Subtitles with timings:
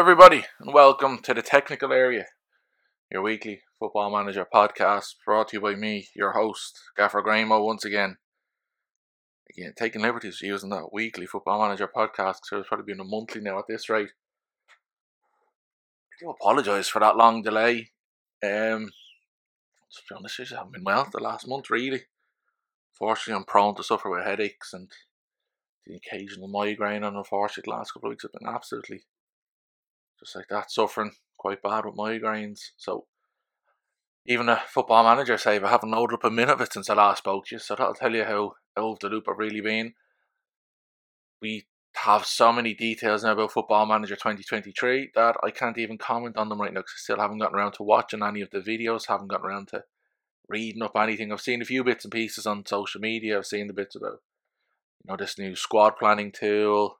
[0.00, 2.24] Everybody, and welcome to the technical area,
[3.12, 7.84] your weekly football manager podcast brought to you by me, your host, Gaffer Grahamo, once
[7.84, 8.16] again.
[9.50, 13.42] Again, taking liberties using that weekly football manager podcast, so it's probably been a monthly
[13.42, 14.08] now at this rate.
[14.70, 17.90] I do apologise for that long delay.
[18.42, 22.04] Um, to be honest, I haven't been well the last month, really.
[22.94, 24.90] Fortunately, I'm prone to suffer with headaches and
[25.86, 29.02] the occasional migraine, and unfortunately, the last couple of weeks have been absolutely
[30.20, 32.70] just like that, suffering quite bad with migraines.
[32.76, 33.06] So
[34.26, 36.94] even a football manager say I haven't loaded up a minute of it since I
[36.94, 39.94] last spoke to you, so that'll tell you how of the loop I've really been.
[41.42, 46.36] We have so many details now about Football Manager 2023 that I can't even comment
[46.36, 48.60] on them right now because I still haven't gotten around to watching any of the
[48.60, 49.84] videos, haven't gotten around to
[50.48, 51.32] reading up anything.
[51.32, 53.38] I've seen a few bits and pieces on social media.
[53.38, 54.20] I've seen the bits about
[55.02, 56.98] you know this new squad planning tool,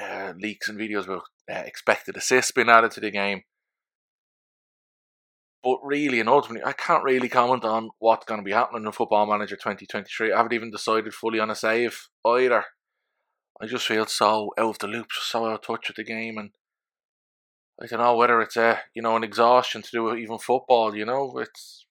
[0.00, 3.42] uh, leaks and videos about uh, expected assists being added to the game.
[5.62, 8.92] But really and ultimately, I can't really comment on what's going to be happening in
[8.92, 10.32] Football Manager 2023.
[10.32, 12.64] I haven't even decided fully on a save either.
[13.60, 16.38] I just feel so out of the loop, so out of touch with the game,
[16.38, 16.50] and
[17.82, 20.94] I don't know whether it's a you know an exhaustion to do with even football.
[20.94, 21.86] You know, it's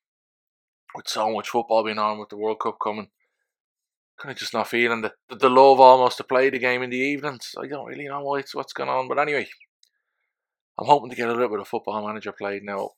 [0.96, 3.10] with so much football being on with the World Cup coming
[4.18, 6.90] kind of just not feeling the, the, the love almost to play the game in
[6.90, 7.54] the evenings.
[7.62, 9.08] I don't really know what's, what's going on.
[9.08, 9.48] But anyway,
[10.80, 12.92] I'm hoping to get a little bit of football manager played now.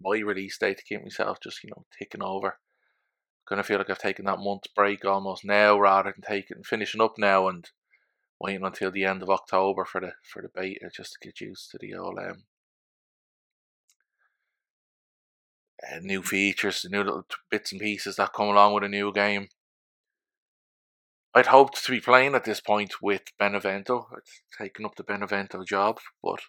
[0.00, 2.58] My release date to keep myself just, you know, ticking over.
[3.50, 7.18] Of feel like I've taken that month's break almost now rather than taking finishing up
[7.18, 7.68] now and
[8.40, 11.70] waiting until the end of October for the for the beta just to get used
[11.70, 12.44] to the old um,
[15.92, 19.12] uh, new features, the new little bits and pieces that come along with a new
[19.12, 19.48] game.
[21.34, 24.06] I'd hoped to be playing at this point with Benevento.
[24.12, 26.40] I'd taken up the Benevento job, but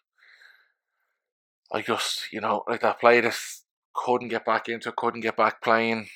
[1.72, 3.64] I just, you know, like that play this
[3.96, 6.08] couldn't get back into, couldn't get back playing.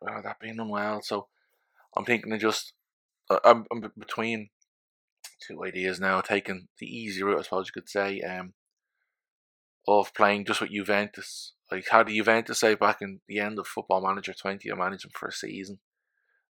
[0.00, 1.28] Well, that being unwell, so
[1.96, 2.72] I'm thinking of just,
[3.44, 4.48] I'm, I'm between
[5.46, 8.54] two ideas now, taking the easy route, I suppose you could say, um,
[9.86, 11.52] of playing just with Juventus.
[11.70, 15.04] Like, how the Juventus say back in the end of Football Manager 20, I managed
[15.04, 15.78] them for a season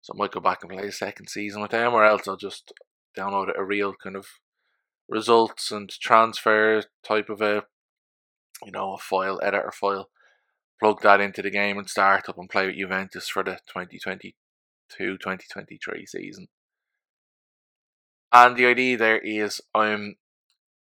[0.07, 2.37] so I might go back and play a second season with them, or else I'll
[2.37, 2.73] just
[3.19, 4.29] download a real kind of
[5.09, 7.65] results and transfer type of a
[8.65, 10.09] you know a file editor file
[10.79, 13.59] plug that into the game and start up and play with Juventus for the
[14.97, 16.47] 2022-2023 season.
[18.33, 20.19] And the idea there is I'm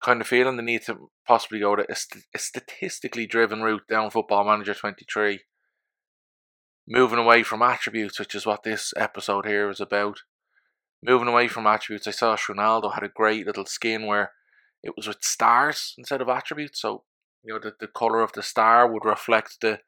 [0.03, 3.89] kind of feeling the need to possibly go to a, st- a statistically driven route
[3.89, 5.41] down football manager 23
[6.87, 10.21] moving away from attributes, which is what this episode here is about.
[11.03, 14.33] Moving away from attributes, I saw Ronaldo had a great little skin where
[14.83, 16.81] it was with stars instead of attributes.
[16.81, 17.05] So,
[17.43, 19.81] you know, the, the colour of the star would reflect the,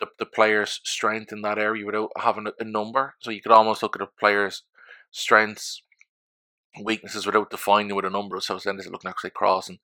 [0.00, 3.14] the, the player's strength in that area without having a, a number.
[3.20, 4.62] So you could almost look at a player's
[5.10, 5.82] strengths,
[6.82, 8.40] weaknesses without defining with a number.
[8.40, 9.78] So then it look like say crossing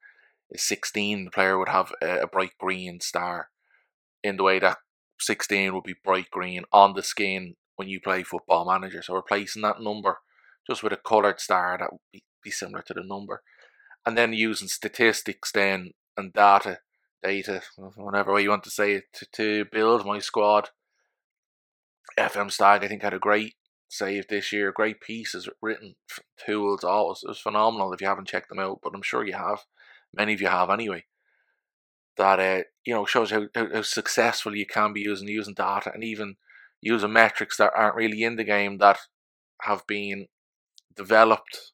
[0.50, 3.50] is 16, the player would have a bright green star
[4.22, 4.78] in the way that
[5.20, 9.02] 16 would be bright green on the skin when you play football manager.
[9.02, 10.18] So replacing that number
[10.66, 13.42] just with a coloured star that would be, be similar to the number.
[14.06, 16.78] And then using statistics then and data,
[17.22, 17.62] data,
[17.96, 20.70] whatever way you want to say it, to, to build my squad.
[22.18, 23.54] FM Stag, I think, had a great
[23.88, 24.72] save this year.
[24.72, 25.94] Great pieces written,
[26.44, 27.12] tools, all.
[27.12, 29.60] It was phenomenal if you haven't checked them out, but I'm sure you have.
[30.12, 31.04] Many of you have anyway
[32.20, 36.04] that uh, you know shows how, how, successful you can be using using data and
[36.04, 36.36] even
[36.82, 38.98] using metrics that aren't really in the game that
[39.62, 40.26] have been
[40.94, 41.72] developed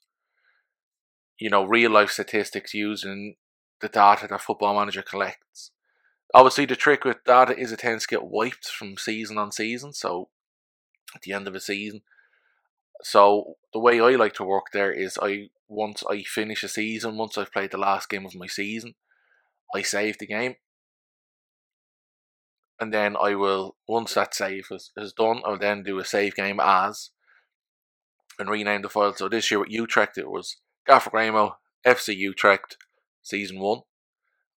[1.39, 3.35] you know real life statistics using
[3.81, 5.73] the data that football manager collects.
[6.33, 9.93] Obviously the trick with data is it tends to get wiped from season on season
[9.93, 10.29] so
[11.15, 12.03] at the end of a season.
[13.03, 17.17] So the way i like to work there is i once i finish a season
[17.17, 18.95] once i've played the last game of my season
[19.75, 20.57] I save the game.
[22.79, 26.35] And then I will, once that save is, is done, I'll then do a save
[26.35, 27.11] game as
[28.39, 29.15] and rename the file.
[29.15, 31.55] So this year with Utrecht, it was Gaffer Grahamo,
[31.87, 32.77] FC Utrecht,
[33.23, 33.81] Season 1.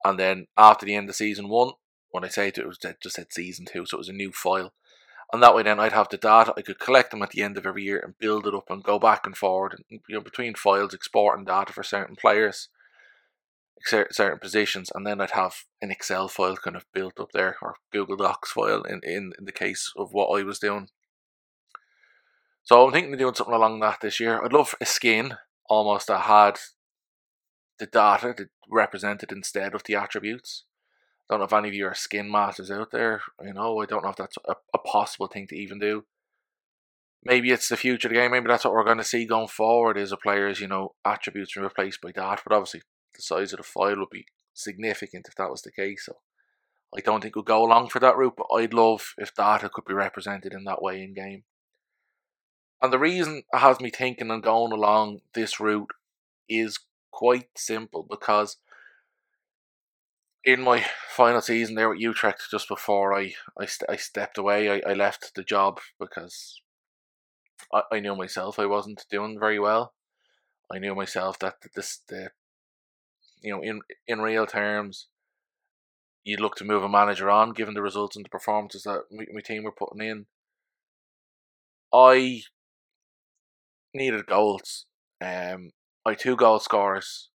[0.04, 1.72] And then after the end of Season 1,
[2.12, 4.32] when I say it, it was just said Season 2, so it was a new
[4.34, 4.74] file.
[5.32, 7.58] And that way then I'd have the data, I could collect them at the end
[7.58, 10.22] of every year and build it up and go back and forward, and, you know,
[10.22, 12.68] between files, exporting data for certain players
[13.86, 17.76] certain positions, and then I'd have an Excel file kind of built up there, or
[17.92, 20.90] Google Docs file in, in, in the case of what I was doing.
[22.64, 24.44] So I'm thinking of doing something along that this year.
[24.44, 25.36] I'd love a skin
[25.68, 26.60] almost that had
[27.80, 30.66] the data that represented instead of the attributes.
[31.30, 33.22] Don't know if any of you are skin masters out there.
[33.44, 36.06] You know, I don't know if that's a, a possible thing to even do.
[37.24, 38.32] Maybe it's the future of the game.
[38.32, 39.98] Maybe that's what we're going to see going forward.
[39.98, 42.82] Is a player's you know attributes replaced by data, but obviously
[43.20, 46.06] the size of the file would be significant if that was the case.
[46.06, 46.18] So
[46.96, 49.86] I don't think we'll go along for that route, but I'd love if data could
[49.86, 51.44] be represented in that way in game.
[52.82, 55.92] And the reason it has me thinking and going along this route
[56.48, 56.80] is
[57.12, 58.58] quite simple because
[60.46, 64.70] in my final season there at Utrecht, just before I I, st- I stepped away,
[64.70, 66.62] I, I left the job because
[67.74, 69.94] I, I knew myself I wasn't doing very well.
[70.72, 72.32] I knew myself that this the
[73.42, 75.08] you know in in real terms
[76.24, 79.26] you'd look to move a manager on given the results and the performances that my,
[79.34, 80.26] my team were putting in.
[81.94, 82.44] I
[83.94, 84.86] needed goals.
[85.22, 85.72] Um,
[86.06, 87.30] I two goal scorers,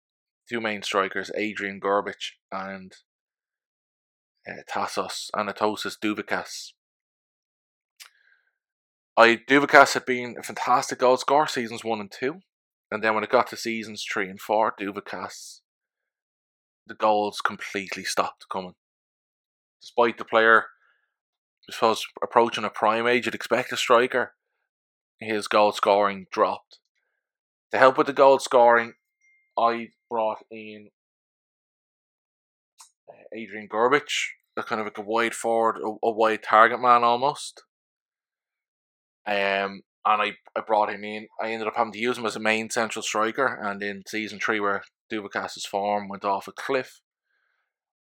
[0.49, 2.93] two main strikers, Adrian Grbic and
[4.47, 6.73] uh, Tassos Anatosis Douvikas.
[9.17, 12.41] I Douvikas had been a fantastic goal scorer seasons one and two,
[12.91, 15.60] and then when it got to seasons three and four, Douvikas
[16.87, 18.73] the goals completely stopped coming.
[19.81, 20.65] Despite the player,
[21.69, 24.33] I suppose, approaching a prime age, you'd expect a striker.
[25.19, 26.79] His goal scoring dropped.
[27.71, 28.93] To help with the goal scoring,
[29.57, 30.89] I brought in
[33.09, 34.09] uh, Adrian Grbic,
[34.57, 37.63] a kind of like a wide forward, a, a wide target man almost.
[39.25, 41.27] Um, and I, I brought him in.
[41.41, 44.39] I ended up having to use him as a main central striker, and in season
[44.39, 47.01] three, where Douvikas's form went off a cliff,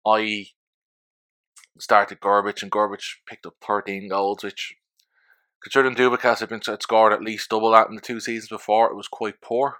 [0.06, 0.46] I
[1.78, 4.74] started Grbic, and Grbic picked up 13 goals, which,
[5.62, 8.90] considering Douvikas had been had scored at least double that in the two seasons before,
[8.90, 9.78] it was quite poor.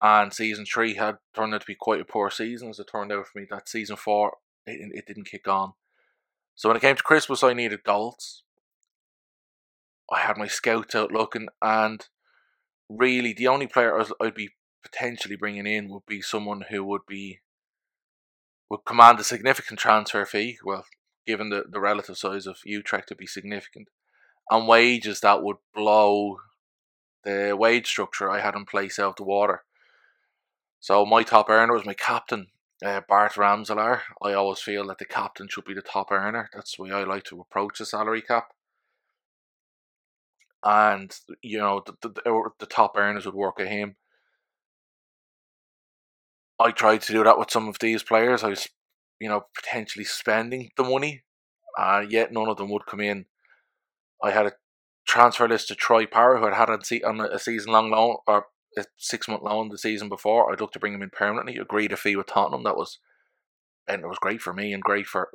[0.00, 3.12] And season three had turned out to be quite a poor season, as it turned
[3.12, 3.46] out for me.
[3.50, 5.72] That season four, it, it didn't kick on.
[6.54, 8.44] So when it came to Christmas, I needed goals.
[10.10, 12.06] I had my scouts out looking, and
[12.88, 14.50] really the only player I'd be
[14.82, 17.40] potentially bringing in would be someone who would be
[18.70, 20.58] would command a significant transfer fee.
[20.64, 20.84] Well,
[21.26, 23.88] given the, the relative size of Utrecht to be significant,
[24.50, 26.38] and wages that would blow
[27.24, 29.64] the wage structure I had in place out of the water.
[30.80, 32.48] So my top earner was my captain,
[32.84, 34.02] uh, Bart Ramselaar.
[34.22, 36.48] I always feel that the captain should be the top earner.
[36.54, 38.52] That's the way I like to approach the salary cap
[40.64, 43.96] and you know the, the, the top earners would work at him.
[46.58, 48.42] I tried to do that with some of these players.
[48.42, 48.68] I was,
[49.20, 51.22] you know, potentially spending the money,
[51.78, 53.26] uh, yet none of them would come in.
[54.22, 54.52] I had a
[55.06, 58.46] transfer list to Troy Parrott, who had had on a season long loan or
[58.76, 60.52] a six month loan the season before.
[60.52, 61.56] I'd look to bring him in permanently.
[61.56, 62.64] Agreed a fee with Tottenham.
[62.64, 62.98] That was,
[63.86, 65.28] and it was great for me and great for,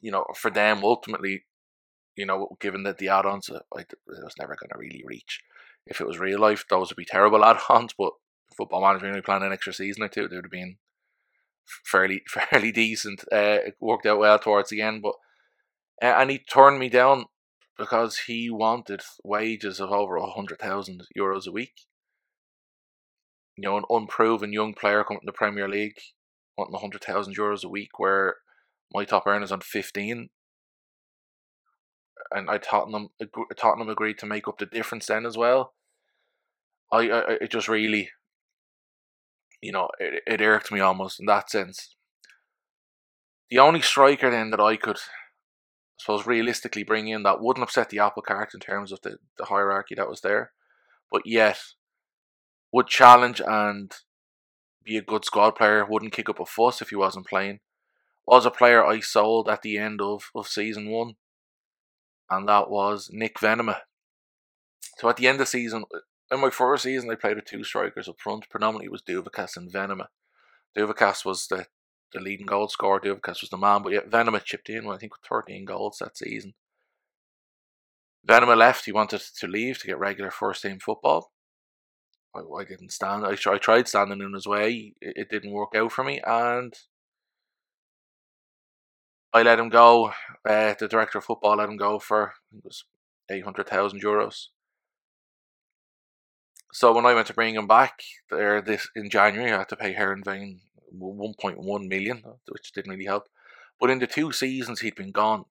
[0.00, 1.44] you know, for them ultimately
[2.20, 5.40] you know, given that the add-ons, uh, I, it was never going to really reach.
[5.86, 7.94] If it was real life, those would be terrible add-ons.
[7.96, 8.12] But
[8.56, 10.76] Football Manager only planned an extra season or two, they would have been
[11.84, 13.24] fairly fairly decent.
[13.32, 15.14] Uh, it worked out well towards the end, but
[16.02, 17.26] uh, and he turned me down
[17.78, 21.86] because he wanted wages of over hundred thousand euros a week.
[23.56, 26.00] You know, an unproven young player coming to the Premier League
[26.56, 28.36] wanting hundred thousand euros a week, where
[28.92, 30.30] my top earner's on fifteen
[32.30, 33.08] and I Tottenham
[33.56, 35.74] Tottenham agreed to make up the difference then as well.
[36.92, 38.10] I, I it just really,
[39.62, 41.94] you know, it, it irked me almost in that sense.
[43.50, 47.90] The only striker then that I could, I suppose, realistically bring in that wouldn't upset
[47.90, 50.52] the apple cart in terms of the, the hierarchy that was there,
[51.10, 51.58] but yet
[52.72, 53.92] would challenge and
[54.84, 57.60] be a good squad player, wouldn't kick up a fuss if he wasn't playing,
[58.26, 61.16] was a player I sold at the end of, of season one
[62.30, 63.80] and that was Nick Venema.
[64.98, 65.84] So at the end of season,
[66.30, 68.48] in my first season, I played with two strikers up front.
[68.48, 70.06] Predominantly, was Douvikas and Venema.
[70.76, 71.66] Douvikas was the,
[72.12, 73.00] the leading goal scorer.
[73.00, 76.16] Douvikas was the man, but yet Venema chipped in, I think, with 13 goals that
[76.16, 76.54] season.
[78.26, 78.84] Venema left.
[78.84, 81.32] He wanted to leave to get regular first team football.
[82.34, 83.26] I, I didn't stand.
[83.26, 84.94] I, I tried standing in his way.
[85.00, 86.72] It, it didn't work out for me, and
[89.32, 90.12] I let him go.
[90.48, 92.84] Uh, the director of football let him go for it was
[93.30, 94.46] eight hundred thousand euros.
[96.72, 99.76] So when I went to bring him back there this in January, I had to
[99.76, 99.92] pay
[101.34, 103.24] point one million, which didn't really help.
[103.80, 105.46] But in the two seasons he'd been gone,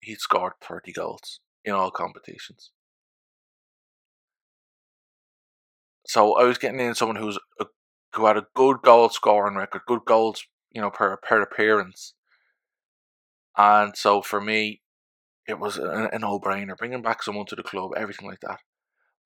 [0.00, 2.70] he'd scored thirty goals in all competitions.
[6.06, 7.66] So I was getting in someone who's a
[8.14, 12.14] who had a good goal scoring record, good goals, you know, per per appearance.
[13.56, 14.82] And so for me,
[15.46, 18.60] it was a, a no brainer bringing back someone to the club, everything like that.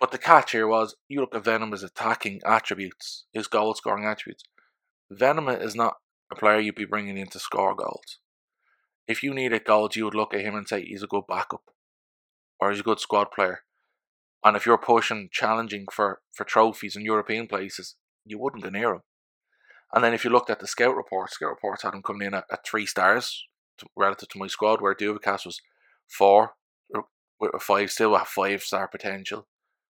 [0.00, 4.45] But the catch here was you look at Venema's attacking attributes, his goal scoring attributes.
[5.11, 5.97] Venom is not
[6.31, 8.19] a player you'd be bringing in to score goals.
[9.09, 11.62] If you needed goals, you would look at him and say he's a good backup
[12.61, 13.62] or he's a good squad player.
[14.45, 18.95] And if you're pushing, challenging for, for trophies in European places, you wouldn't go near
[18.95, 19.02] him.
[19.93, 22.35] And then if you looked at the scout report, scout reports had him coming in
[22.35, 23.47] at, at three stars
[23.78, 25.61] to, relative to my squad, where Douvikas was
[26.07, 26.52] four,
[26.95, 27.00] uh,
[27.40, 29.49] with a five, still a five star potential,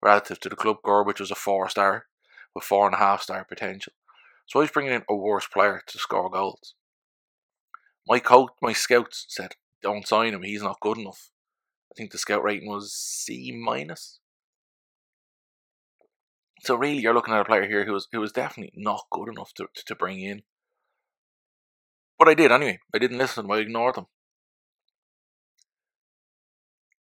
[0.03, 2.07] relative to the club Gore, which was a four star,
[2.53, 3.93] with four and a half star potential.
[4.45, 6.75] So he's bringing in a worse player to score goals.
[8.07, 10.43] My coach, my scouts said, "Don't sign him.
[10.43, 11.31] He's not good enough."
[11.91, 14.19] I think the scout rating was C minus.
[16.62, 19.29] So really, you're looking at a player here who was who was definitely not good
[19.29, 20.43] enough to to bring in.
[22.19, 22.79] But I did anyway.
[22.93, 23.50] I didn't listen.
[23.50, 24.07] I ignored them.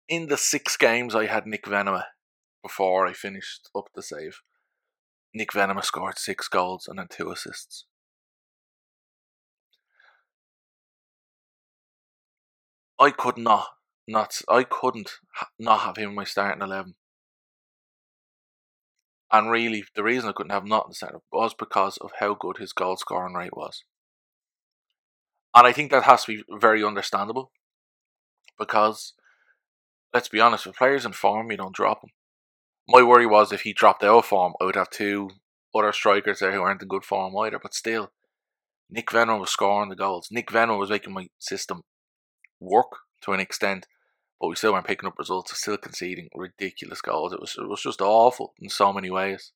[0.07, 2.05] In the six games I had Nick Venema
[2.61, 4.41] before I finished up the save,
[5.33, 7.85] Nick Venema scored six goals and then two assists.
[12.99, 13.67] I could not,
[14.07, 15.11] not, I couldn't
[15.57, 16.95] not have him in my starting eleven.
[19.31, 22.11] And really, the reason I couldn't have him not in the starting was because of
[22.19, 23.83] how good his goal scoring rate was.
[25.55, 27.51] And I think that has to be very understandable
[28.59, 29.13] because,
[30.13, 32.11] let's be honest, with players in form, you don't drop them.
[32.87, 35.29] My worry was if he dropped out of form, I would have two
[35.73, 37.59] other strikers there who aren't in good form either.
[37.61, 38.11] But still,
[38.89, 40.27] Nick Venema was scoring the goals.
[40.31, 41.81] Nick Venema was making my system
[42.59, 43.87] work to an extent,
[44.39, 45.57] but we still weren't picking up results.
[45.57, 47.33] Still conceding ridiculous goals.
[47.33, 49.51] It was it was just awful in so many ways.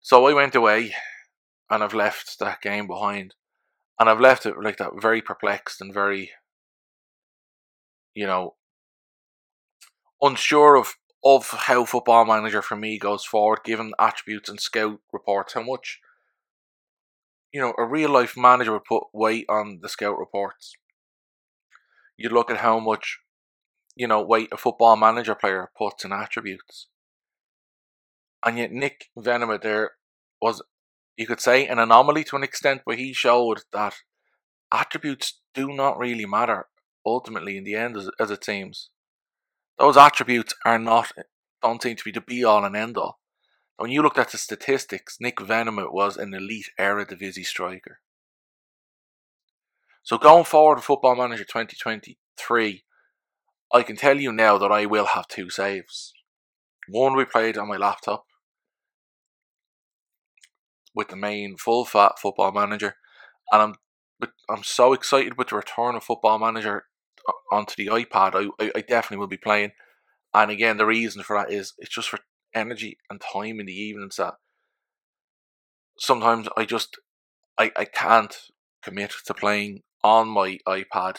[0.00, 0.94] So I went away,
[1.68, 3.34] and I've left that game behind,
[3.98, 6.30] and I've left it like that, very perplexed and very,
[8.14, 8.56] you know,
[10.22, 15.52] unsure of of how football manager for me goes forward, given attributes and scout reports,
[15.52, 16.00] how much
[17.52, 20.72] you know a real life manager would put weight on the scout reports.
[22.16, 23.18] You look at how much
[23.96, 26.88] you know weight a football manager player puts in attributes,
[28.44, 29.92] and yet Nick Venema there
[30.40, 30.62] was,
[31.16, 33.96] you could say, an anomaly to an extent, but he showed that
[34.72, 36.66] attributes do not really matter
[37.04, 38.90] ultimately in the end, as, as it seems
[39.80, 41.10] those attributes are not
[41.62, 43.18] don't seem to be the be all and end all.
[43.76, 48.00] When you looked at the statistics, Nick Venema was an elite Eredivisie striker.
[50.02, 52.84] So going forward Football Manager 2023,
[53.72, 56.12] I can tell you now that I will have two saves.
[56.88, 58.24] One we played on my laptop
[60.94, 62.96] with the main full fat Football Manager,
[63.50, 63.74] and I'm
[64.50, 66.84] I'm so excited with the return of Football Manager
[67.52, 69.72] onto the iPad, I, I, definitely will be playing.
[70.32, 72.20] And again, the reason for that is it's just for
[72.54, 74.34] energy and time in the evenings that
[75.98, 76.98] sometimes I just
[77.58, 78.34] I, I can't
[78.82, 81.18] commit to playing on my iPad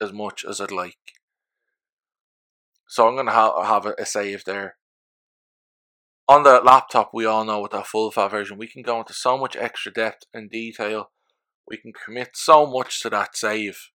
[0.00, 0.96] as much as I'd like.
[2.88, 4.76] So I'm gonna ha- have a, a save there.
[6.28, 9.12] On the laptop, we all know with that full fat version, we can go into
[9.12, 11.10] so much extra depth and detail.
[11.66, 13.90] We can commit so much to that save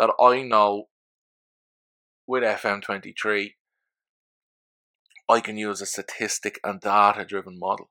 [0.00, 0.88] that I know
[2.26, 3.52] with FM23,
[5.28, 7.90] I can use a statistic and data driven model.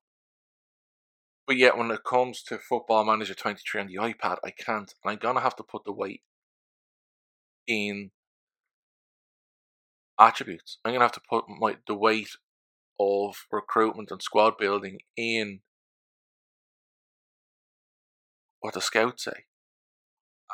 [1.45, 4.91] But yet, when it comes to Football Manager 23 on the iPad, I can't.
[5.03, 6.21] And I'm going to have to put the weight
[7.67, 8.09] in
[10.19, 10.79] attributes.
[10.83, 12.31] I'm going to have to put my, the weight
[12.99, 15.59] of recruitment and squad building in
[18.61, 19.45] what the scouts say.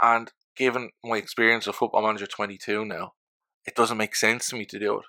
[0.01, 3.13] And given my experience of Football Manager 22 now,
[3.65, 5.05] it doesn't make sense to me to do it.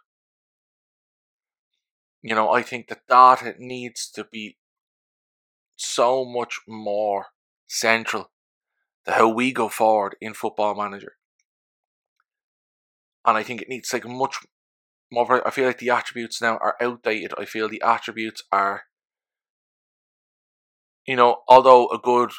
[2.23, 4.57] You know, I think that data needs to be
[5.77, 7.27] so much more
[7.69, 8.31] central
[9.05, 11.13] to how we go forward in Football Manager.
[13.25, 14.39] And I think it needs like much
[15.13, 15.47] more.
[15.47, 17.35] I feel like the attributes now are outdated.
[17.39, 18.85] I feel the attributes are,
[21.07, 22.33] you know, although a good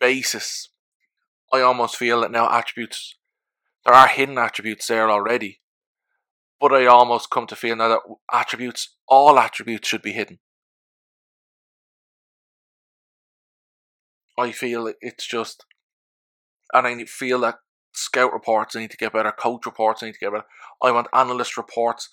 [0.00, 0.70] basis
[1.52, 3.16] I almost feel that now attributes
[3.88, 5.60] there are hidden attributes there already,
[6.60, 8.00] but I almost come to feel now that
[8.30, 10.40] attributes, all attributes, should be hidden.
[14.38, 15.64] I feel it's just,
[16.74, 17.56] and I feel that
[17.94, 20.44] scout reports need to get better, coach reports need to get better.
[20.82, 22.10] I want analyst reports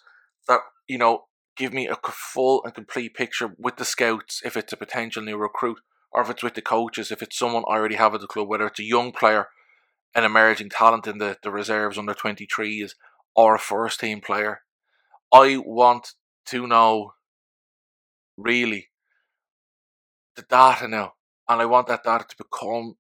[0.47, 1.25] that you know
[1.57, 5.37] give me a full and complete picture with the scouts if it's a potential new
[5.37, 5.79] recruit
[6.15, 8.47] or if it's with the coaches, if it's someone I already have at the club,
[8.47, 9.49] whether it's a young player,
[10.15, 12.91] an emerging talent in the, the reserves under 23s,
[13.35, 14.61] or a first team player.
[15.33, 16.13] I want
[16.45, 17.11] to know
[18.37, 18.87] really
[20.37, 21.15] the data now.
[21.49, 22.95] And I want that data to become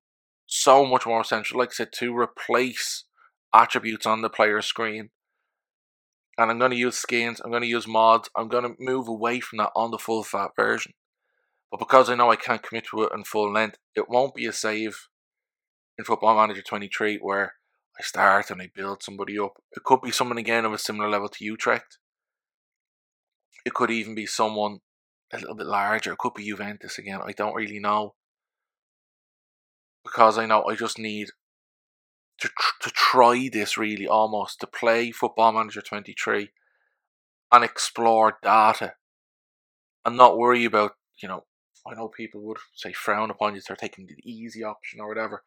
[0.45, 3.05] so much more essential, like I said, to replace
[3.53, 5.11] attributes on the player screen.
[6.37, 9.07] And I'm going to use skins, I'm going to use mods, I'm going to move
[9.07, 10.91] away from that on the full fat version.
[11.71, 14.45] But because I know I can't commit to it in full length, it won't be
[14.45, 15.07] a save
[15.97, 17.53] in Football Manager 23 where
[17.99, 19.53] I start and I build somebody up.
[19.75, 21.97] It could be someone again of a similar level to Utrecht.
[23.65, 24.79] It could even be someone
[25.33, 26.13] a little bit larger.
[26.13, 27.21] It could be Juventus again.
[27.25, 28.15] I don't really know.
[30.03, 31.29] Because I know I just need
[32.39, 36.49] to, tr- to try this really almost, to play Football Manager 23
[37.51, 38.93] and explore data
[40.03, 40.91] and not worry about,
[41.21, 41.45] you know,
[41.87, 45.43] I know people would say frown upon you, they're taking the easy option or whatever.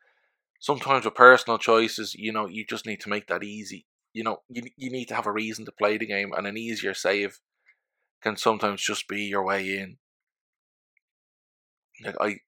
[0.60, 3.86] Sometimes with personal choices, you know, you just need to make that easy.
[4.12, 6.56] You know, you, you need to have a reason to play the game and an
[6.56, 7.40] easier save
[8.22, 9.98] can sometimes just be your way in.
[12.04, 12.40] Like I,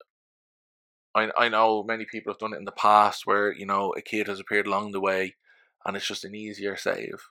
[1.14, 4.02] I, I know many people have done it in the past where you know a
[4.02, 5.36] kid has appeared along the way,
[5.84, 7.28] and it's just an easier save.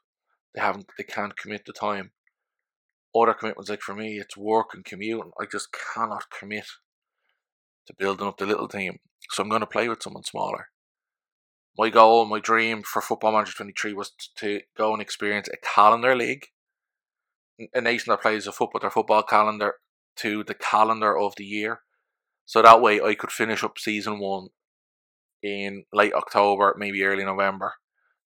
[0.53, 2.11] They haven't, they can't commit the time.
[3.15, 5.21] Other commitments, like for me, it's work and commute.
[5.21, 6.65] And I just cannot commit
[7.87, 8.99] to building up the little team.
[9.31, 10.67] So I'm going to play with someone smaller.
[11.77, 16.15] My goal, my dream for Football Manager 23 was to go and experience a calendar
[16.15, 16.45] league
[17.73, 19.75] a nation that plays a football their football calendar
[20.17, 21.81] to the calendar of the year.
[22.45, 24.49] So that way I could finish up season one
[25.41, 27.75] in late October, maybe early November.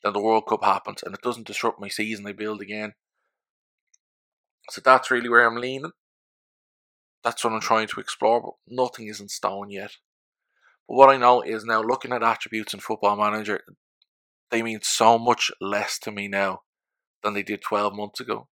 [0.03, 2.93] Then the World Cup happens and it doesn't disrupt my season, I build again.
[4.69, 5.91] So that's really where I'm leaning.
[7.23, 9.91] That's what I'm trying to explore, but nothing is in stone yet.
[10.87, 13.61] But what I know is now looking at attributes in Football Manager,
[14.51, 16.61] they mean so much less to me now
[17.23, 18.47] than they did 12 months ago.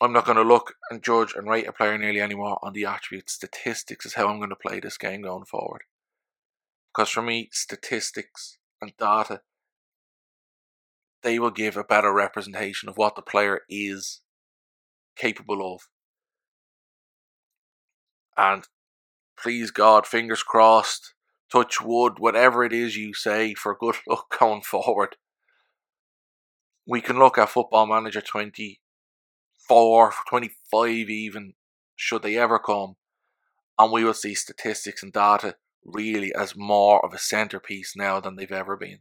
[0.00, 2.84] I'm not going to look and judge and rate a player nearly anymore on the
[2.84, 3.32] attributes.
[3.32, 5.82] Statistics is how I'm going to play this game going forward.
[6.94, 9.40] Because for me, statistics and data,
[11.26, 14.20] they will give a better representation of what the player is
[15.16, 15.88] capable of.
[18.36, 18.68] And
[19.36, 21.14] please God, fingers crossed,
[21.50, 25.16] touch wood, whatever it is you say for good luck going forward.
[26.86, 28.80] We can look at Football Manager 20
[29.68, 31.54] four, 25 even,
[31.96, 32.94] should they ever come.
[33.76, 38.36] And we will see statistics and data really as more of a centerpiece now than
[38.36, 39.00] they've ever been.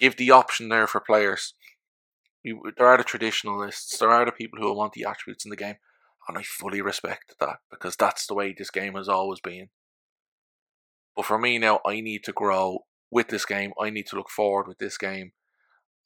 [0.00, 1.52] Give the option there for players.
[2.42, 5.76] there are the traditionalists, there are the people who want the attributes in the game,
[6.26, 9.68] and I fully respect that because that's the way this game has always been.
[11.14, 13.72] But for me now, I need to grow with this game.
[13.78, 15.32] I need to look forward with this game,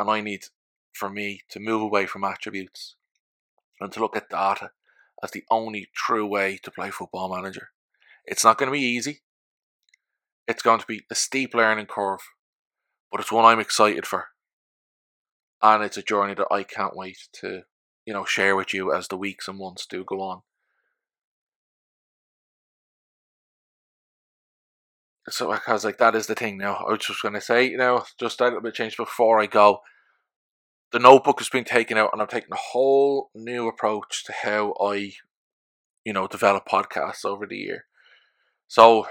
[0.01, 0.47] and I need,
[0.93, 2.97] for me, to move away from attributes
[3.81, 4.73] and to look at data
[5.23, 7.69] as the only true way to play football manager.
[8.25, 9.21] It's not going to be easy.
[10.49, 12.21] It's going to be a steep learning curve,
[13.15, 14.31] but it's one I'm excited for.
[15.63, 17.63] And it's a journey that I can't wait to,
[18.05, 20.43] you know, share with you as the weeks and months do go on.
[25.29, 26.75] So, because like that is the thing now.
[26.75, 29.47] I was just going to say, you know, just a little bit change before I
[29.47, 29.83] go
[30.91, 34.75] the notebook has been taken out and I'm taking a whole new approach to how
[34.81, 35.13] I,
[36.05, 37.85] you know, develop podcasts over the year.
[38.67, 39.07] So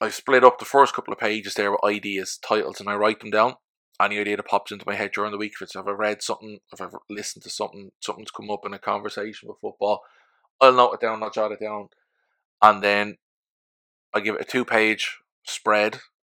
[0.00, 3.20] I've split up the first couple of pages there with ideas, titles, and I write
[3.20, 3.54] them down.
[4.00, 6.22] Any idea that pops into my head during the week, if it's if I read
[6.22, 10.02] something, if I've listened to something, something's come up in a conversation with football,
[10.60, 11.88] I'll note it down, I'll jot it down,
[12.62, 13.16] and then
[14.14, 15.98] I give it a two page spread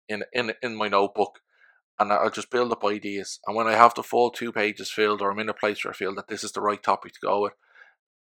[0.09, 1.41] in in in my notebook
[1.99, 3.41] and I'll just build up ideas.
[3.47, 5.93] And when I have the full two pages filled, or I'm in a place where
[5.93, 7.55] I feel that this is the right topic to go with,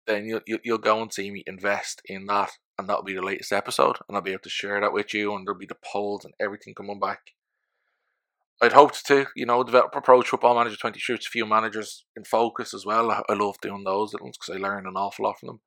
[0.07, 3.51] then you'll you'll go and see me invest in that, and that'll be the latest
[3.51, 6.25] episode, and I'll be able to share that with you, and there'll be the polls
[6.25, 7.31] and everything coming back.
[8.61, 12.23] I'd hoped to, you know, develop approach football manager twenty shoots a few managers in
[12.23, 13.11] focus as well.
[13.11, 15.59] I, I love doing those ones because I learn an awful lot from them.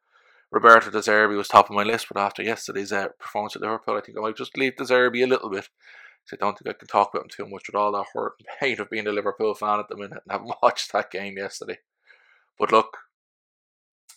[0.50, 3.96] Roberto De Zerbi was top of my list, but after yesterday's uh, performance at Liverpool,
[3.96, 5.68] I think I might just leave De Zerbi a little bit
[6.24, 8.34] so I don't think I can talk about him too much with all that hurt
[8.38, 11.36] and pain of being a Liverpool fan at the minute and having watched that game
[11.36, 11.78] yesterday.
[12.58, 12.96] But look,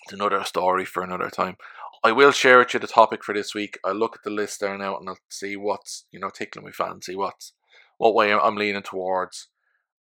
[0.06, 1.58] it's another story for another time.
[2.04, 3.80] I will share with you the topic for this week.
[3.84, 6.72] I'll look at the list there now and I'll see what's, you know, tickling my
[6.72, 7.54] fancy, what's
[7.98, 9.48] what way I'm leaning towards.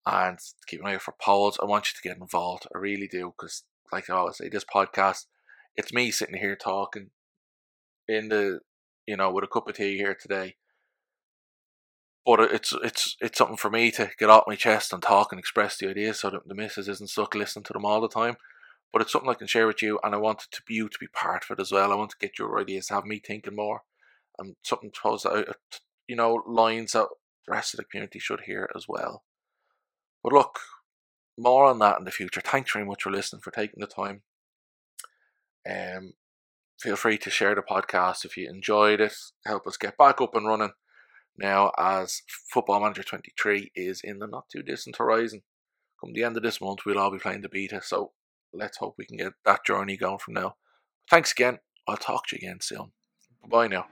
[0.07, 1.59] and keep an eye out for polls.
[1.61, 2.67] I want you to get involved.
[2.75, 5.27] I really do because, like I always say, this podcast,
[5.77, 7.11] it's me sitting here talking
[8.09, 8.61] in the,
[9.07, 10.57] you know, with a cup of tea here today.
[12.25, 15.39] But it's it's it's something for me to get off my chest and talk and
[15.39, 18.37] express the ideas, so that the missus isn't stuck listening to them all the time.
[18.93, 21.07] But it's something I can share with you, and I want to you to be
[21.07, 21.93] part of it as well.
[21.93, 23.83] I want to get your ideas, have me thinking more,
[24.39, 25.47] and something throws out,
[26.09, 27.07] you know, lines that
[27.47, 29.23] the rest of the community should hear as well.
[30.23, 30.59] But look,
[31.39, 32.41] more on that in the future.
[32.41, 34.23] Thanks very much for listening, for taking the time.
[35.69, 36.15] Um,
[36.81, 39.15] feel free to share the podcast if you enjoyed it.
[39.47, 40.73] Help us get back up and running
[41.39, 42.23] now as
[42.53, 45.43] Football Manager 23 is in the not too distant horizon.
[46.01, 48.13] Come the end of this month, we'll all be playing the beta, so
[48.53, 50.57] let's hope we can get that journey going from now.
[51.11, 51.59] Thanks again.
[51.89, 52.93] I'll talk to you again soon.
[53.49, 53.87] Bye now.